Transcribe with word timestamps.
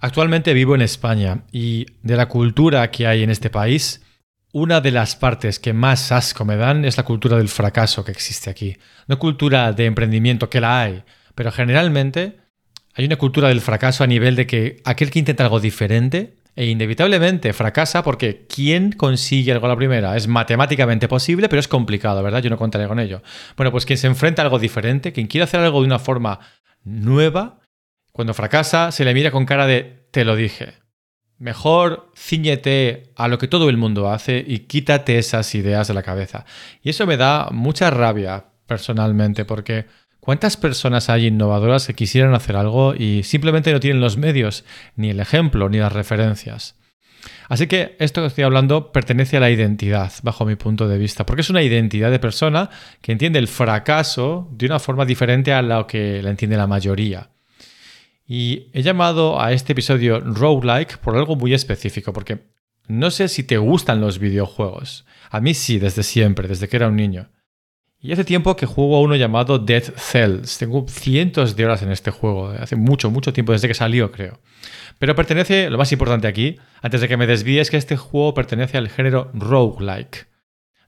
Actualmente 0.00 0.52
vivo 0.52 0.74
en 0.74 0.82
España 0.82 1.42
y 1.50 1.86
de 2.02 2.16
la 2.16 2.28
cultura 2.28 2.90
que 2.90 3.06
hay 3.06 3.24
en 3.24 3.30
este 3.30 3.50
país, 3.50 4.02
una 4.52 4.80
de 4.80 4.92
las 4.92 5.16
partes 5.16 5.58
que 5.58 5.72
más 5.72 6.12
asco 6.12 6.44
me 6.44 6.56
dan 6.56 6.84
es 6.84 6.96
la 6.96 7.02
cultura 7.02 7.36
del 7.36 7.48
fracaso 7.48 8.04
que 8.04 8.12
existe 8.12 8.48
aquí. 8.48 8.76
No 9.08 9.18
cultura 9.18 9.72
de 9.72 9.86
emprendimiento, 9.86 10.48
que 10.48 10.60
la 10.60 10.82
hay, 10.82 11.02
pero 11.34 11.50
generalmente 11.50 12.38
hay 12.94 13.04
una 13.04 13.16
cultura 13.16 13.48
del 13.48 13.60
fracaso 13.60 14.04
a 14.04 14.06
nivel 14.06 14.36
de 14.36 14.46
que 14.46 14.80
aquel 14.84 15.10
que 15.10 15.18
intenta 15.18 15.44
algo 15.44 15.60
diferente 15.60 16.36
e 16.54 16.66
inevitablemente 16.66 17.52
fracasa 17.52 18.02
porque 18.02 18.46
¿quién 18.48 18.92
consigue 18.92 19.52
algo 19.52 19.66
a 19.66 19.70
la 19.70 19.76
primera? 19.76 20.16
Es 20.16 20.28
matemáticamente 20.28 21.08
posible, 21.08 21.48
pero 21.48 21.60
es 21.60 21.68
complicado, 21.68 22.22
¿verdad? 22.22 22.42
Yo 22.42 22.50
no 22.50 22.56
contaré 22.56 22.88
con 22.88 23.00
ello. 23.00 23.22
Bueno, 23.56 23.70
pues 23.72 23.84
quien 23.84 23.98
se 23.98 24.06
enfrenta 24.06 24.42
a 24.42 24.44
algo 24.44 24.58
diferente, 24.58 25.12
quien 25.12 25.26
quiere 25.26 25.44
hacer 25.44 25.60
algo 25.60 25.80
de 25.80 25.86
una 25.86 25.98
forma 25.98 26.40
nueva, 26.84 27.57
cuando 28.18 28.34
fracasa, 28.34 28.90
se 28.90 29.04
le 29.04 29.14
mira 29.14 29.30
con 29.30 29.46
cara 29.46 29.68
de 29.68 30.08
te 30.10 30.24
lo 30.24 30.34
dije. 30.34 30.72
Mejor 31.38 32.10
ciñete 32.16 33.12
a 33.14 33.28
lo 33.28 33.38
que 33.38 33.46
todo 33.46 33.68
el 33.68 33.76
mundo 33.76 34.10
hace 34.10 34.44
y 34.44 34.66
quítate 34.66 35.18
esas 35.18 35.54
ideas 35.54 35.86
de 35.86 35.94
la 35.94 36.02
cabeza. 36.02 36.44
Y 36.82 36.90
eso 36.90 37.06
me 37.06 37.16
da 37.16 37.46
mucha 37.52 37.90
rabia 37.90 38.46
personalmente, 38.66 39.44
porque 39.44 39.86
¿cuántas 40.18 40.56
personas 40.56 41.10
hay 41.10 41.28
innovadoras 41.28 41.86
que 41.86 41.94
quisieran 41.94 42.34
hacer 42.34 42.56
algo 42.56 42.92
y 42.92 43.22
simplemente 43.22 43.70
no 43.72 43.78
tienen 43.78 44.00
los 44.00 44.16
medios, 44.16 44.64
ni 44.96 45.10
el 45.10 45.20
ejemplo, 45.20 45.68
ni 45.68 45.78
las 45.78 45.92
referencias? 45.92 46.74
Así 47.48 47.68
que 47.68 47.94
esto 48.00 48.22
que 48.22 48.26
estoy 48.26 48.42
hablando 48.42 48.90
pertenece 48.90 49.36
a 49.36 49.40
la 49.40 49.50
identidad, 49.50 50.12
bajo 50.24 50.44
mi 50.44 50.56
punto 50.56 50.88
de 50.88 50.98
vista, 50.98 51.24
porque 51.24 51.42
es 51.42 51.50
una 51.50 51.62
identidad 51.62 52.10
de 52.10 52.18
persona 52.18 52.68
que 53.00 53.12
entiende 53.12 53.38
el 53.38 53.46
fracaso 53.46 54.48
de 54.50 54.66
una 54.66 54.80
forma 54.80 55.04
diferente 55.04 55.52
a 55.52 55.62
la 55.62 55.86
que 55.86 56.20
la 56.20 56.30
entiende 56.30 56.56
la 56.56 56.66
mayoría. 56.66 57.30
Y 58.30 58.68
he 58.74 58.82
llamado 58.82 59.40
a 59.40 59.52
este 59.52 59.72
episodio 59.72 60.20
Roguelike 60.20 60.98
por 60.98 61.16
algo 61.16 61.34
muy 61.34 61.54
específico, 61.54 62.12
porque 62.12 62.50
no 62.86 63.10
sé 63.10 63.26
si 63.28 63.42
te 63.42 63.56
gustan 63.56 64.02
los 64.02 64.18
videojuegos. 64.18 65.06
A 65.30 65.40
mí 65.40 65.54
sí, 65.54 65.78
desde 65.78 66.02
siempre, 66.02 66.46
desde 66.46 66.68
que 66.68 66.76
era 66.76 66.88
un 66.88 66.96
niño. 66.96 67.30
Y 67.98 68.12
hace 68.12 68.24
tiempo 68.24 68.54
que 68.54 68.66
juego 68.66 68.96
a 68.96 69.00
uno 69.00 69.16
llamado 69.16 69.58
Dead 69.58 69.82
Cells. 69.96 70.58
Tengo 70.58 70.84
cientos 70.86 71.56
de 71.56 71.64
horas 71.64 71.82
en 71.82 71.90
este 71.90 72.10
juego, 72.10 72.50
hace 72.50 72.76
mucho, 72.76 73.10
mucho 73.10 73.32
tiempo, 73.32 73.52
desde 73.52 73.66
que 73.66 73.72
salió, 73.72 74.12
creo. 74.12 74.40
Pero 74.98 75.14
pertenece, 75.14 75.70
lo 75.70 75.78
más 75.78 75.90
importante 75.90 76.28
aquí, 76.28 76.56
antes 76.82 77.00
de 77.00 77.08
que 77.08 77.16
me 77.16 77.26
desvíe, 77.26 77.60
es 77.60 77.70
que 77.70 77.78
este 77.78 77.96
juego 77.96 78.34
pertenece 78.34 78.76
al 78.76 78.90
género 78.90 79.30
roguelike. 79.32 80.28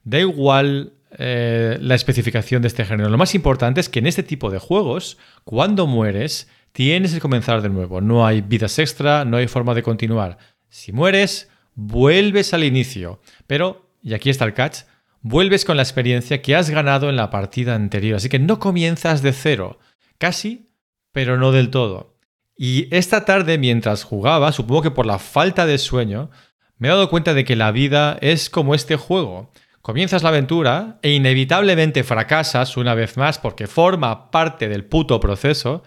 Da 0.04 0.18
igual 0.20 0.92
eh, 1.18 1.78
la 1.80 1.94
especificación 1.94 2.62
de 2.62 2.68
este 2.68 2.84
género. 2.84 3.08
Lo 3.08 3.18
más 3.18 3.34
importante 3.34 3.80
es 3.80 3.88
que 3.88 3.98
en 3.98 4.06
este 4.06 4.22
tipo 4.22 4.50
de 4.50 4.58
juegos, 4.58 5.16
cuando 5.44 5.86
mueres, 5.86 6.48
tienes 6.72 7.12
que 7.14 7.20
comenzar 7.20 7.62
de 7.62 7.68
nuevo. 7.68 8.00
No 8.00 8.26
hay 8.26 8.40
vidas 8.40 8.78
extra, 8.78 9.24
no 9.24 9.36
hay 9.36 9.48
forma 9.48 9.74
de 9.74 9.82
continuar. 9.82 10.38
Si 10.68 10.92
mueres, 10.92 11.48
vuelves 11.74 12.54
al 12.54 12.64
inicio. 12.64 13.20
Pero, 13.46 13.90
y 14.02 14.14
aquí 14.14 14.30
está 14.30 14.44
el 14.44 14.54
catch, 14.54 14.80
vuelves 15.22 15.64
con 15.64 15.76
la 15.76 15.82
experiencia 15.82 16.42
que 16.42 16.56
has 16.56 16.70
ganado 16.70 17.08
en 17.08 17.16
la 17.16 17.30
partida 17.30 17.74
anterior. 17.74 18.16
Así 18.16 18.28
que 18.28 18.38
no 18.38 18.58
comienzas 18.58 19.22
de 19.22 19.32
cero. 19.32 19.78
Casi, 20.18 20.70
pero 21.12 21.38
no 21.38 21.52
del 21.52 21.70
todo. 21.70 22.16
Y 22.56 22.94
esta 22.94 23.24
tarde, 23.24 23.56
mientras 23.56 24.04
jugaba, 24.04 24.52
supongo 24.52 24.82
que 24.82 24.90
por 24.90 25.06
la 25.06 25.18
falta 25.18 25.64
de 25.64 25.78
sueño, 25.78 26.30
me 26.76 26.88
he 26.88 26.90
dado 26.90 27.08
cuenta 27.08 27.34
de 27.34 27.44
que 27.44 27.56
la 27.56 27.72
vida 27.72 28.18
es 28.20 28.50
como 28.50 28.74
este 28.74 28.96
juego. 28.96 29.50
Comienzas 29.82 30.22
la 30.22 30.28
aventura 30.28 30.98
e 31.02 31.12
inevitablemente 31.12 32.04
fracasas 32.04 32.76
una 32.76 32.94
vez 32.94 33.16
más 33.16 33.38
porque 33.38 33.66
forma 33.66 34.30
parte 34.30 34.68
del 34.68 34.84
puto 34.84 35.20
proceso 35.20 35.82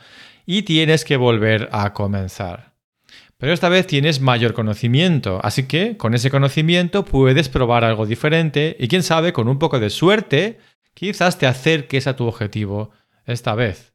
y 0.46 0.64
tienes 0.64 1.06
que 1.06 1.18
volver 1.18 1.70
a 1.72 1.94
comenzar. 1.94 2.74
Pero 3.38 3.52
esta 3.52 3.70
vez 3.70 3.88
tienes 3.88 4.22
mayor 4.22 4.54
conocimiento, 4.54 5.40
así 5.44 5.64
que 5.64 5.98
con 5.98 6.14
ese 6.14 6.32
conocimiento 6.32 7.04
puedes 7.04 7.50
probar 7.50 7.84
algo 7.84 8.06
diferente 8.06 8.78
y 8.80 8.88
quién 8.88 9.04
sabe, 9.04 9.34
con 9.34 9.48
un 9.48 9.60
poco 9.60 9.80
de 9.80 9.90
suerte, 9.90 10.60
quizás 10.94 11.38
te 11.38 11.46
acerques 11.46 12.08
a 12.08 12.16
tu 12.16 12.26
objetivo 12.26 12.92
esta 13.26 13.54
vez. 13.56 13.94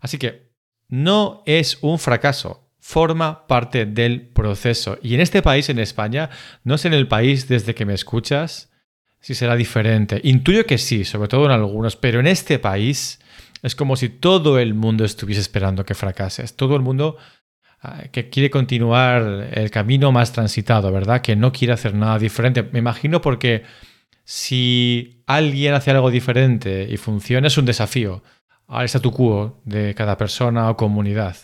Así 0.00 0.18
que 0.18 0.52
no 0.88 1.42
es 1.46 1.78
un 1.80 1.98
fracaso, 1.98 2.70
forma 2.78 3.48
parte 3.48 3.86
del 3.86 4.28
proceso. 4.28 4.98
Y 5.02 5.14
en 5.14 5.20
este 5.20 5.42
país, 5.42 5.68
en 5.68 5.80
España, 5.80 6.30
no 6.62 6.78
sé 6.78 6.86
en 6.86 6.94
el 6.94 7.08
país 7.08 7.48
desde 7.48 7.74
que 7.74 7.86
me 7.86 7.94
escuchas 7.94 8.70
si 9.18 9.34
será 9.34 9.56
diferente. 9.56 10.20
Intuyo 10.22 10.64
que 10.66 10.78
sí, 10.78 11.04
sobre 11.04 11.26
todo 11.26 11.46
en 11.46 11.50
algunos, 11.50 11.96
pero 11.96 12.20
en 12.20 12.28
este 12.28 12.60
país 12.60 13.18
es 13.66 13.74
como 13.74 13.96
si 13.96 14.08
todo 14.08 14.60
el 14.60 14.74
mundo 14.74 15.04
estuviese 15.04 15.40
esperando 15.40 15.84
que 15.84 15.96
fracases. 15.96 16.54
Todo 16.54 16.76
el 16.76 16.82
mundo 16.82 17.16
ah, 17.80 18.04
que 18.12 18.30
quiere 18.30 18.48
continuar 18.48 19.50
el 19.52 19.72
camino 19.72 20.12
más 20.12 20.32
transitado, 20.32 20.92
¿verdad? 20.92 21.20
Que 21.20 21.34
no 21.34 21.50
quiere 21.52 21.72
hacer 21.72 21.92
nada 21.92 22.16
diferente. 22.20 22.62
Me 22.62 22.78
imagino 22.78 23.20
porque 23.20 23.64
si 24.22 25.24
alguien 25.26 25.74
hace 25.74 25.90
algo 25.90 26.12
diferente 26.12 26.86
y 26.88 26.96
funciona, 26.96 27.48
es 27.48 27.58
un 27.58 27.64
desafío 27.64 28.22
al 28.68 28.84
statu 28.84 29.10
quo 29.10 29.60
de 29.64 29.96
cada 29.96 30.16
persona 30.16 30.70
o 30.70 30.76
comunidad. 30.76 31.36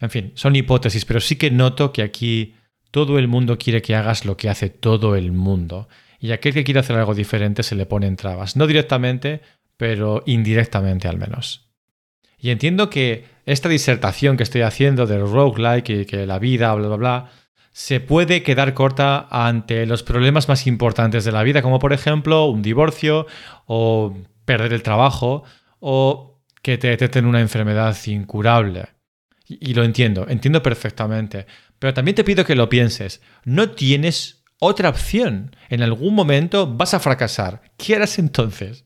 En 0.00 0.10
fin, 0.10 0.32
son 0.36 0.54
hipótesis, 0.54 1.04
pero 1.04 1.18
sí 1.18 1.34
que 1.34 1.50
noto 1.50 1.92
que 1.92 2.02
aquí 2.02 2.54
todo 2.92 3.18
el 3.18 3.26
mundo 3.26 3.58
quiere 3.58 3.82
que 3.82 3.96
hagas 3.96 4.24
lo 4.24 4.36
que 4.36 4.48
hace 4.48 4.70
todo 4.70 5.16
el 5.16 5.32
mundo. 5.32 5.88
Y 6.20 6.30
aquel 6.30 6.54
que 6.54 6.62
quiere 6.62 6.78
hacer 6.78 6.96
algo 6.96 7.14
diferente 7.14 7.64
se 7.64 7.74
le 7.74 7.86
pone 7.86 8.06
en 8.06 8.14
trabas. 8.14 8.54
No 8.54 8.68
directamente, 8.68 9.40
pero 9.76 10.22
indirectamente 10.26 11.08
al 11.08 11.18
menos. 11.18 11.70
Y 12.38 12.50
entiendo 12.50 12.90
que 12.90 13.24
esta 13.44 13.68
disertación 13.68 14.36
que 14.36 14.42
estoy 14.42 14.62
haciendo 14.62 15.06
del 15.06 15.20
roguelike 15.20 15.90
y 15.90 16.04
que 16.06 16.26
la 16.26 16.38
vida, 16.38 16.74
bla, 16.74 16.88
bla, 16.88 16.96
bla, 16.96 17.30
se 17.72 18.00
puede 18.00 18.42
quedar 18.42 18.72
corta 18.72 19.28
ante 19.30 19.84
los 19.84 20.02
problemas 20.02 20.48
más 20.48 20.66
importantes 20.66 21.24
de 21.24 21.32
la 21.32 21.42
vida, 21.42 21.60
como 21.60 21.78
por 21.78 21.92
ejemplo 21.92 22.46
un 22.46 22.62
divorcio 22.62 23.26
o 23.66 24.16
perder 24.46 24.72
el 24.72 24.82
trabajo 24.82 25.44
o 25.78 26.40
que 26.62 26.78
te 26.78 26.88
detecten 26.88 27.26
una 27.26 27.42
enfermedad 27.42 27.94
incurable. 28.06 28.88
Y, 29.46 29.74
lo 29.74 29.84
entiendo, 29.84 30.26
entiendo 30.26 30.62
perfectamente. 30.62 31.46
Pero 31.78 31.92
también 31.92 32.14
te 32.14 32.24
pido 32.24 32.46
que 32.46 32.56
lo 32.56 32.68
pienses. 32.68 33.20
No 33.44 33.70
tienes 33.72 34.42
otra 34.58 34.88
opción. 34.88 35.54
En 35.68 35.82
algún 35.82 36.14
momento 36.14 36.66
vas 36.66 36.94
a 36.94 36.98
fracasar. 36.98 37.60
¿Qué 37.76 37.94
harás 37.94 38.18
entonces? 38.18 38.85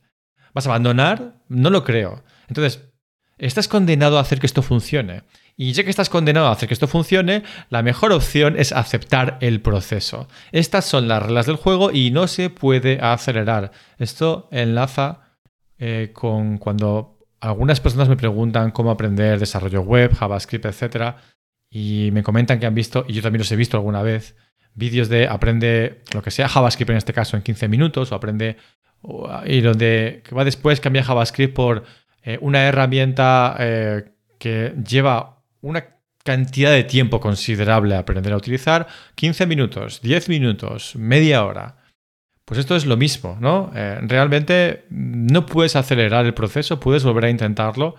¿Vas 0.55 0.67
a 0.67 0.71
abandonar? 0.71 1.35
No 1.49 1.71
lo 1.71 1.85
creo. 1.85 2.23
Entonces, 2.49 2.91
estás 3.39 3.69
condenado 3.69 4.19
a 4.19 4.21
hacer 4.21 4.41
que 4.41 4.47
esto 4.47 4.63
funcione. 4.63 5.23
Y 5.57 5.73
ya 5.73 5.85
que 5.85 5.91
estás 5.91 6.09
condenado 6.09 6.47
a 6.47 6.53
hacer 6.53 6.69
que 6.69 6.75
esto 6.75 6.89
funcione, 6.89 7.43
la 7.69 7.83
mejor 7.83 8.13
opción 8.13 8.59
es 8.59 8.73
aceptar 8.73 9.37
el 9.41 9.61
proceso. 9.61 10.27
Estas 10.53 10.87
son 10.87 11.07
las 11.07 11.23
reglas 11.23 11.47
del 11.47 11.57
juego 11.57 11.91
y 11.91 12.11
no 12.11 12.29
se 12.29 12.49
puede 12.49 12.99
acelerar. 13.01 13.71
Esto 13.99 14.49
enlaza 14.53 15.37
eh, 15.79 16.13
con 16.15 16.59
cuando 16.59 17.19
algunas 17.41 17.81
personas 17.81 18.09
me 18.09 18.17
preguntan 18.17 18.71
cómo 18.71 18.91
aprender 18.91 19.39
desarrollo 19.39 19.83
web, 19.83 20.15
JavaScript, 20.15 20.67
etc. 20.67 21.17
Y 21.71 22.11
me 22.13 22.23
comentan 22.23 22.59
que 22.59 22.67
han 22.67 22.75
visto, 22.75 23.05
y 23.09 23.15
yo 23.15 23.23
también 23.23 23.41
los 23.41 23.53
he 23.53 23.57
visto 23.57 23.77
alguna 23.77 24.03
vez, 24.03 24.37
vídeos 24.75 25.09
de 25.09 25.27
aprende 25.27 26.03
lo 26.13 26.23
que 26.23 26.31
sea 26.31 26.49
JavaScript 26.49 26.91
en 26.91 26.97
este 26.97 27.13
caso 27.13 27.37
en 27.37 27.43
15 27.43 27.69
minutos 27.69 28.13
o 28.13 28.15
aprende 28.15 28.57
y 29.47 29.61
donde 29.61 30.23
va 30.37 30.45
después 30.45 30.81
cambia 30.81 31.03
JavaScript 31.03 31.55
por 31.55 31.85
eh, 32.23 32.39
una 32.41 32.63
herramienta 32.65 33.57
eh, 33.59 34.05
que 34.39 34.75
lleva 34.87 35.43
una 35.63 35.85
cantidad 36.23 36.71
de 36.71 36.85
tiempo 36.85 37.21
considerable 37.21 37.95
a 37.95 38.01
aprender 38.01 38.33
a 38.33 38.37
utilizar, 38.37 38.87
15 39.15 39.47
minutos, 39.47 40.01
10 40.03 40.29
minutos, 40.29 40.97
media 40.97 41.45
hora. 41.45 41.77
Pues 42.45 42.61
esto 42.61 42.77
es 42.77 42.85
lo 42.85 42.97
mismo, 42.97 43.39
¿no? 43.41 43.71
Eh, 43.75 43.99
realmente 44.03 44.85
no 44.91 45.47
puedes 45.47 45.77
acelerar 45.77 46.27
el 46.27 46.35
proceso, 46.35 46.81
puedes 46.81 47.05
volver 47.05 47.27
a 47.27 47.31
intentarlo 47.31 47.95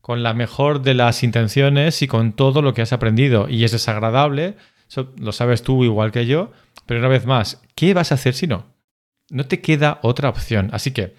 con 0.00 0.22
la 0.22 0.32
mejor 0.32 0.82
de 0.82 0.94
las 0.94 1.22
intenciones 1.22 2.00
y 2.00 2.06
con 2.06 2.32
todo 2.32 2.62
lo 2.62 2.72
que 2.72 2.82
has 2.82 2.92
aprendido. 2.92 3.48
Y 3.48 3.64
es 3.64 3.72
desagradable, 3.72 4.54
eso 4.88 5.12
lo 5.18 5.32
sabes 5.32 5.62
tú 5.62 5.84
igual 5.84 6.12
que 6.12 6.26
yo, 6.26 6.52
pero 6.86 7.00
una 7.00 7.08
vez 7.08 7.26
más, 7.26 7.60
¿qué 7.74 7.92
vas 7.92 8.12
a 8.12 8.14
hacer 8.14 8.34
si 8.34 8.46
no? 8.46 8.75
No 9.30 9.46
te 9.46 9.60
queda 9.60 10.00
otra 10.02 10.28
opción. 10.28 10.70
Así 10.72 10.92
que 10.92 11.14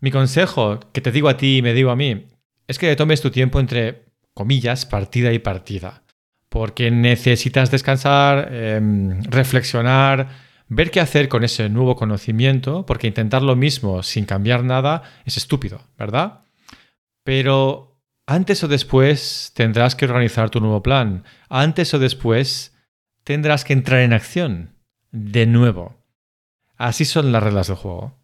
mi 0.00 0.10
consejo 0.10 0.80
que 0.92 1.00
te 1.00 1.12
digo 1.12 1.28
a 1.28 1.36
ti 1.36 1.58
y 1.58 1.62
me 1.62 1.74
digo 1.74 1.90
a 1.90 1.96
mí 1.96 2.26
es 2.66 2.78
que 2.78 2.94
tomes 2.96 3.20
tu 3.20 3.30
tiempo 3.30 3.60
entre 3.60 4.04
comillas, 4.34 4.86
partida 4.86 5.32
y 5.32 5.38
partida. 5.38 6.02
Porque 6.48 6.90
necesitas 6.90 7.70
descansar, 7.70 8.52
em, 8.52 9.22
reflexionar, 9.24 10.28
ver 10.68 10.90
qué 10.90 11.00
hacer 11.00 11.28
con 11.28 11.44
ese 11.44 11.68
nuevo 11.68 11.96
conocimiento, 11.96 12.86
porque 12.86 13.08
intentar 13.08 13.42
lo 13.42 13.56
mismo 13.56 14.02
sin 14.02 14.24
cambiar 14.24 14.64
nada 14.64 15.02
es 15.24 15.36
estúpido, 15.36 15.82
¿verdad? 15.98 16.40
Pero 17.24 18.00
antes 18.26 18.62
o 18.62 18.68
después 18.68 19.52
tendrás 19.54 19.94
que 19.94 20.04
organizar 20.04 20.50
tu 20.50 20.60
nuevo 20.60 20.82
plan. 20.82 21.24
Antes 21.48 21.92
o 21.94 21.98
después 21.98 22.76
tendrás 23.24 23.64
que 23.64 23.72
entrar 23.72 24.00
en 24.00 24.12
acción. 24.12 24.76
De 25.10 25.46
nuevo. 25.46 25.99
Así 26.80 27.04
son 27.04 27.30
las 27.30 27.42
reglas 27.42 27.66
del 27.66 27.76
juego. 27.76 28.14